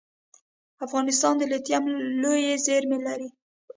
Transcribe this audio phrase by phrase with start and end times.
[0.85, 1.83] افغانستان د لیتیم
[2.21, 3.29] لویې زیرمې لري